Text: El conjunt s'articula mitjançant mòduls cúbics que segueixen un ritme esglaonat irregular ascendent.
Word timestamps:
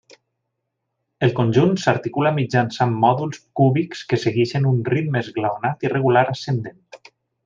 El 1.27 1.33
conjunt 1.39 1.75
s'articula 1.83 2.31
mitjançant 2.39 2.95
mòduls 3.05 3.43
cúbics 3.61 4.01
que 4.13 4.19
segueixen 4.27 4.65
un 4.71 4.81
ritme 4.93 5.23
esglaonat 5.27 5.87
irregular 5.91 6.25
ascendent. 6.37 6.81